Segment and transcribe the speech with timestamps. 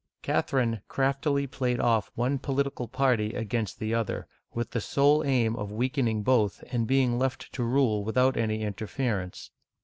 [0.23, 5.71] Catherine craftily played off one political party against the other, with the sole aim of
[5.71, 9.51] weakening both and being left to rule without any interference.